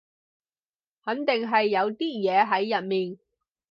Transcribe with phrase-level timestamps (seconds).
[1.05, 3.19] 肯定係有啲嘢喺入面